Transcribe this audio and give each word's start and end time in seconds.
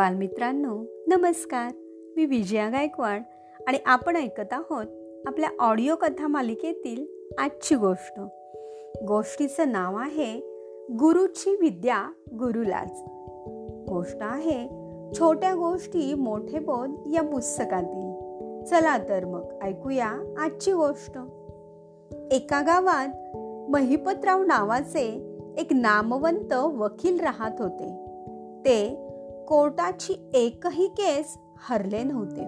बालमित्रांनो 0.00 0.84
नमस्कार. 1.06 1.72
मी 2.16 2.24
विजया 2.24 2.68
गायकवाड 2.68 3.22
आणि 3.66 3.78
आपण 3.86 4.16
ऐकत 4.16 4.52
आहोत 4.52 4.86
आपल्या 5.26 5.50
ऑडिओ 5.58 5.94
कथा 5.96 6.26
मालिकेतील 6.26 7.06
आजची 7.38 7.74
गोष्ट. 7.74 8.20
गोष्टीचं 9.04 9.72
नाव 9.72 9.96
आहे 9.96 10.40
गुरुची 10.90 11.50
विद्या 11.50 12.12
गुरुलाच. 12.38 13.02
गोष्ट 13.90 14.16
आहे 14.20 14.68
छोट्या 15.18 15.54
गोष्टी 15.54 16.14
मोठे 16.14 16.58
बोध 16.58 16.90
या 17.14 17.22
पुस्तकातील. 17.22 18.14
चला 18.64 18.98
तर 18.98 19.24
मग 19.24 19.58
ऐकूया 19.62 20.34
आजची 20.38 20.72
गोष्ट. 20.72 21.18
एका 22.32 22.60
गावात 22.60 23.36
महिपतराव 23.70 24.42
नावाचे 24.42 25.36
एक 25.58 25.72
नामवंत 25.72 26.52
वकील 26.52 27.20
राहत 27.20 27.62
होते. 27.62 28.06
ते 28.64 29.09
कोर्टाची 29.50 30.30
एकही 30.34 30.88
केस 30.88 31.38
हरले 31.68 32.02
नव्हते. 32.02 32.40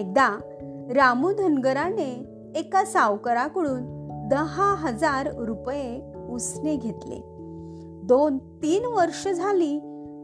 एकदा 0.00 0.38
रामू 0.90 1.32
धनगराने 1.32 2.24
एका 2.56 2.84
सावकाराकडून 2.84 3.82
दहा 4.28 4.74
हजार 4.78 5.34
रुपये 5.34 6.12
उसने 6.28 6.76
घेतले. 6.76 7.22
दोन 8.04 8.38
तीन 8.38 8.84
वर्ष 8.84 9.28
झाली 9.28 9.78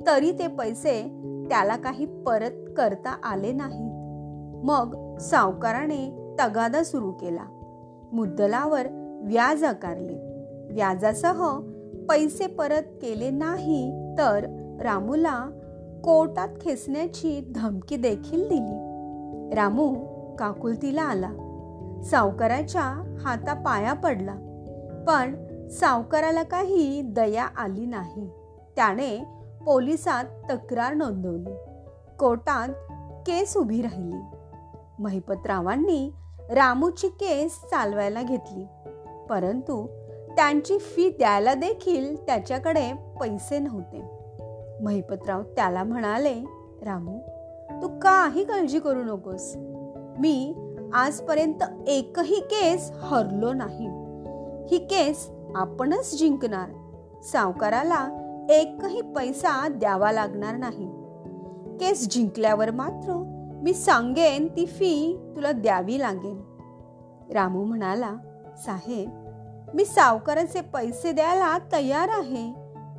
तरी 0.07 0.33
ते 0.33 0.47
पैसे 0.47 1.03
त्याला 1.51 1.77
काही 1.77 2.07
परत 2.07 2.75
करता 2.77 3.17
आले 3.25 3.53
नाहीत. 3.53 3.93
मग 4.65 5.19
सावकाराने 5.19 6.35
तगादा 6.41 6.83
सुरू 6.83 7.13
केला. 7.13 7.45
मुद्दलावर 8.13 8.87
व्याज 9.23 9.65
आकारले. 9.65 10.15
व्याजासह 10.75 11.59
पैसे 12.09 12.47
परत 12.47 12.83
केले 13.03 13.31
नाही 13.31 14.15
तर 14.19 14.47
रामूला 14.81 15.61
कोर्टात 16.05 16.49
खेचण्याची 16.61 17.53
धमकी 17.55 17.97
देखील 17.97 18.49
दिली. 18.49 18.91
रामू 19.55 19.95
काकुलतीला 20.37 21.03
आला. 21.03 21.31
सावकाराच्या 22.05 23.17
हाता 23.21 23.55
पाया 23.55 23.93
पडला. 23.93 24.35
पण 25.07 25.47
सावकाराला 25.69 26.43
काही 26.43 27.03
दया 27.03 27.45
आली 27.45 27.87
नाही. 27.87 28.29
त्याने 28.77 29.25
पोलिसात 29.67 30.25
तक्रार 30.25 30.95
नोंदवली. 30.95 31.55
कोर्टात 32.19 32.69
केस 33.27 33.57
उभी 33.57 33.83
राहिली. 33.83 34.37
महिपतरावांनी 34.99 36.13
रामूची 36.51 37.09
केस 37.09 37.61
चालवायला 37.61 38.23
घेतली. 38.23 38.67
परंतु 39.31 39.87
त्यांची 40.37 40.79
फी 40.79 41.09
द्यायला 41.09 41.55
देखील 41.55 42.27
त्याच्याकडे 42.27 42.93
पैसे 43.21 43.59
नव्हते. 43.59 44.14
महिपतराव 44.83 45.43
त्याला 45.43 45.85
म्हणाले 45.85 46.35
रामू 46.83 47.19
तू 47.83 47.89
काही 47.89 48.45
काळजी 48.45 48.79
करू 48.79 49.03
नकोस. 49.03 49.53
मी 50.19 50.55
आजपर्यंत 50.95 51.89
एकही 51.89 52.41
केस 52.41 52.91
हरलो 53.01 53.53
नाही. 53.53 53.87
ही 54.71 54.79
केस 54.79 55.31
आपणच 55.55 56.19
जिंकणार. 56.19 56.69
सावकाराला 57.23 58.09
एकही 58.51 59.01
पैसा 59.01 59.69
द्यावा 59.69 60.13
लागणार 60.13 60.57
नाही. 60.57 60.87
केस 61.77 62.09
जिंकल्यावर 62.09 62.71
मात्र 62.71 63.31
मी 63.63 63.75
सांगेन 63.75 64.49
ती 64.57 64.67
फी 64.67 65.21
तुला 65.37 65.53
द्यावी 65.53 65.99
लागेल. 65.99 66.41
रामू 67.35 67.65
म्हणाला 67.65 68.13
साहेब 68.67 69.11
मी 69.75 69.85
सावकाराचे 69.85 70.61
पैसे 70.61 71.13
द्यायला 71.13 71.59
तयार 71.73 72.09
आहे 72.09 72.53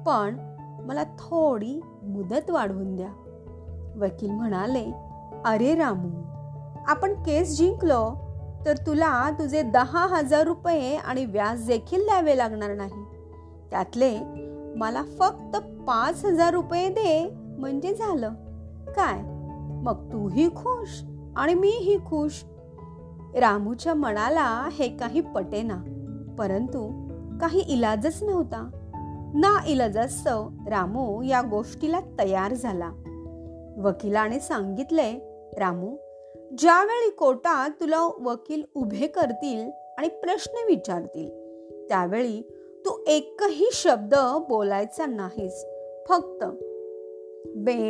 पण 0.06 0.55
मला 0.86 1.04
थोडी 1.04 1.80
मुदत 2.04 2.50
वाढवून 2.50 2.96
द्या. 2.96 3.10
वकील 3.96 4.32
म्हणाले 4.32 4.94
अरे 5.46 5.76
रामू 5.76 6.10
आपण 6.88 7.14
केस 7.14 7.58
जिंकलो 7.58 8.16
तर 8.66 8.78
तुला 8.78 9.30
तुझे 9.30 9.62
दहा 9.62 10.08
हजार 10.08 10.44
रुपये 10.44 10.96
आणि 10.96 11.26
व्याज 11.26 11.68
देखील 11.68 12.06
द्यावे 12.06 12.38
लागणार 12.38 12.76
नाही. 12.76 13.04
त्यातले 13.72 14.20
मला 14.76 15.04
फक्त 15.20 15.58
पाच 15.88 16.26
हजार 16.26 16.54
रुपये 16.54 16.90
दे 16.90 17.34
म्हणजे 17.58 17.96
झालं. 17.96 18.34
काय? 18.96 19.22
मग 19.84 20.14
तूही 20.14 20.50
खुश 20.50 21.04
आणि 21.36 21.54
मीही 21.54 21.98
खुश? 21.98 22.44
रामूच्या 23.36 23.94
मनाला 23.94 24.70
हे 24.72 24.88
काही 24.98 25.22
पटेना 25.22 25.78
परंतु 26.38 27.10
काही 27.42 27.60
इलाजच 27.60 28.24
नव्हता. 28.24 28.85
ना 29.38 29.66
इलाजास्तव 29.68 30.50
रामू 30.68 31.22
या 31.22 31.42
गोष्टीला 31.42 32.00
तयार 32.20 32.54
झाला. 32.54 32.92
वकिलाने 33.78 34.40
सांगितले 34.40 35.20
रामू 35.58 35.96
ज्यावेळी 36.58 37.10
कोर्टात 37.10 37.70
तुला 37.70 38.02
वकील 38.02 38.64
उभे 38.76 39.08
करतील 39.08 39.72
आणि 39.98 40.08
प्रश्न 40.08 40.58
विचारतील 40.68 41.30
त्यावेळी 41.90 42.42
तू 42.86 43.04
एकही 43.08 43.70
शब्द 43.74 44.16
बोलायचा 44.50 45.06
नाहीस 45.06 45.66
फक्त 46.10 46.46
बे 47.56 47.84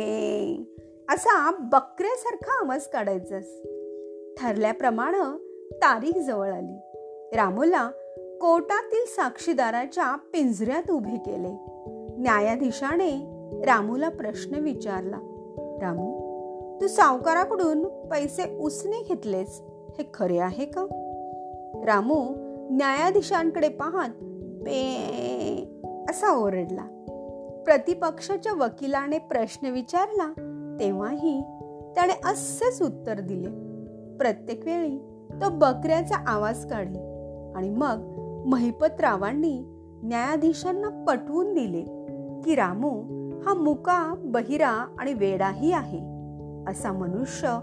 असा 1.08 1.50
बकऱ्यासारखा 1.50 2.64
आवाज 2.64 2.88
काढायचास. 2.88 3.44
ठरल्याप्रमाणे 4.38 5.18
तारीख 5.72 6.18
जवळ 6.18 6.52
आली. 6.52 6.78
रामूला 7.36 7.90
कोर्टातील 8.40 9.04
साक्षीदाराच्या 9.06 10.16
पिंजऱ्यात 10.32 10.90
उभे 10.90 11.16
केले. 11.16 11.50
न्यायाधीशाने 12.18 13.10
रामूला 13.66 14.08
प्रश्न 14.08 14.54
विचारला 14.54 15.16
रामू 15.82 16.26
तू 16.80 16.86
सावकाराकडून 16.86 17.84
पैसे 18.08 18.56
उसने 18.58 19.02
घेतलेस 19.02 19.62
हे 19.98 20.10
खरे 20.14 20.38
आहे 20.38 20.64
का? 20.64 20.86
रामू 21.86 22.24
न्यायाधीशांकडे 22.70 23.68
पाहत 23.68 24.10
पे 24.62 24.80
असा 26.10 26.36
ओरडला. 26.36 26.82
प्रतिपक्षाच्या 27.66 28.52
वकिलाने 28.52 29.18
प्रश्न 29.18 29.66
विचारला 29.66 30.32
तेव्हाही 30.80 31.40
त्याने 31.94 32.20
असेच 32.24 32.82
उत्तर 32.82 33.20
दिले. 33.20 33.48
प्रत्येक 34.16 34.64
वेळी 34.64 34.98
तो 35.32 35.48
बकऱ्याचा 35.50 36.16
आवाज 36.26 36.70
काढे 36.70 36.98
आणि 37.56 37.70
मग 37.70 38.12
महिपतरावांनी 38.46 39.60
न्यायाधीशांना 40.02 41.04
पटवून 41.08 41.54
दिले 41.54 41.82
की 42.44 42.54
रामू 42.54 42.90
हा 43.46 43.54
मुका 43.54 44.14
बहिरा 44.18 44.86
आणि 44.98 45.14
वेडाही 45.14 45.72
आहे. 45.72 45.98
असा 46.70 46.92
मनुष्य 46.92 47.58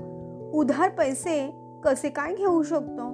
उधार 0.54 0.90
पैसे 0.90 1.54
कसे 1.84 2.10
काय 2.10 2.36
घेऊ 2.36 2.64
शकतो? 2.64 3.10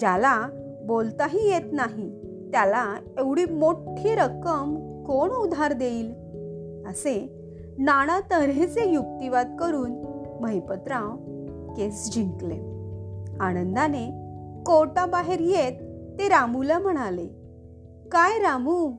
ज्याला 0.00 0.46
बोलताही 0.86 1.50
येत 1.50 1.72
नाही 1.72 2.20
त्याला 2.52 2.94
एवढी 3.18 3.44
मोठी 3.44 4.14
रक्कम 4.14 4.74
कोण 5.06 5.30
उधार 5.30 5.72
देईल? 5.72 6.10
असे 6.86 7.46
नाना 7.78 8.20
तऱ्हेचे 8.20 8.92
युक्तिवाद 8.92 9.56
करून 9.60 9.92
महिपतराव 10.40 11.16
केस 11.72 12.10
जिंकले. 12.12 12.56
आनंदाने 13.40 14.10
कोर्टाबाहेर 14.66 15.40
येत 15.40 15.89
ते 16.20 16.28
रामूला 16.28 16.78
म्हणाले 16.78 17.26
काय 18.12 18.38
रामू? 18.38 18.92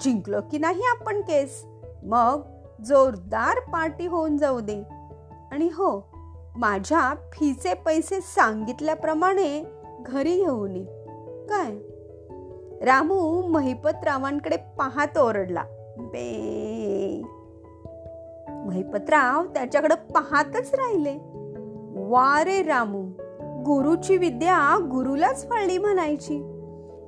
जिंकलो 0.00 0.40
की 0.50 0.58
नाही 0.58 0.82
आपण 1.00 1.20
केस? 1.20 1.64
मग 2.02 2.42
जोरदार 2.84 3.70
पार्टी 3.70 4.06
होऊन 4.06 4.36
जाऊ 4.36 4.60
दे. 4.60 4.82
आणि 5.52 5.66
हो 5.66 6.08
माझ्या 6.56 7.14
फीचे 7.32 7.74
पैसे 7.74 8.20
सांगितल्याप्रमाणे 8.20 9.64
घरी 10.06 10.36
घेऊन 10.36 10.76
ये. 10.76 10.84
काय? 11.46 11.72
रामू 12.84 13.42
महिपतरावांकडे 13.42 14.56
पाहत 14.56 15.18
ओरडला 15.18 15.62
बे. 15.98 17.22
महिपतराव 18.48 19.44
त्याच्याकडे 19.46 19.94
पाहतच 19.94 20.74
राहिले. 20.74 21.18
वारे 22.08 22.62
रामू 22.62 23.02
गुरुची 23.64 24.16
विद्या 24.16 24.78
गुरुलाच 24.90 25.48
फळली 25.48 25.78
म्हणायची. 25.78 26.57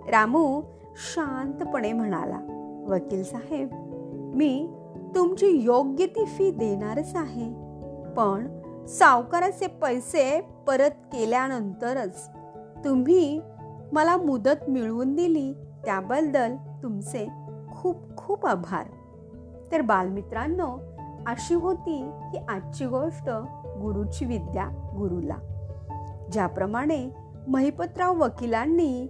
रामू 0.08 0.62
शांतपणे 0.96 1.92
म्हणाला 1.92 2.40
वकील 2.88 3.24
साहेब 3.24 3.68
मी 4.34 4.68
तुमची 5.14 5.46
योग्य 5.46 6.06
ती 6.06 6.24
फी 6.24 6.50
देणारच 6.50 7.16
आहे. 7.16 7.52
पण 8.16 8.60
सावकाराचे 8.86 9.66
पैसे 9.66 10.48
परत 10.66 10.90
केल्यानंतरच 10.90 12.28
तुम्ही 12.84 13.40
मला 13.92 14.16
मुदत 14.16 14.70
मिळवून 14.70 15.14
दिली 15.14 15.52
त्याबद्दल 15.84 16.56
तुमचे 16.82 17.28
खूप 17.72 17.96
खूप 18.16 18.46
आभार. 18.46 18.86
तर 19.72 19.80
बालमित्रांनो 19.80 20.78
अशी 21.26 21.54
होती 21.54 22.10
ही 22.12 22.38
आजची 22.48 22.86
गोष्ट 22.86 23.30
गुरुची 23.64 24.24
विद्या 24.24 24.64
गुरुला. 24.98 25.36
ज्याप्रमाणे 26.32 27.10
महिपतराव 27.48 28.24
वकिलांनी 28.24 29.08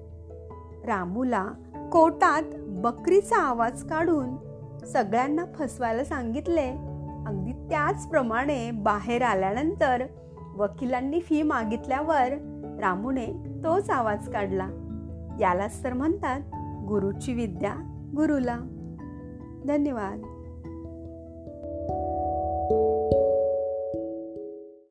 रामूला 0.87 1.47
कोटात 1.93 2.43
बकरीचा 2.57 3.37
आवाज 3.37 3.83
काढून 3.83 4.37
सगळ्यांना 4.87 5.45
फसवायला 5.55 6.05
सांगितले. 6.05 6.71
अगदी 7.27 7.53
त्याचप्रमाणे 7.53 8.71
बाहेर 8.71 9.23
आल्यानंतर 9.23 10.05
वकिलांनी 10.57 11.21
फी 11.21 11.43
मागितल्यावर 11.43 12.29
रामूने 12.81 13.27
तोच 13.65 13.91
आवाज 13.91 14.29
काढला. 14.29 14.69
यालाच 15.41 15.85
तर 15.85 15.93
म्हणतात 15.93 16.41
गुरुची 16.89 17.33
विद्या 17.33 17.75
गुरुला. 18.17 18.59
धन्यवाद. 19.67 20.23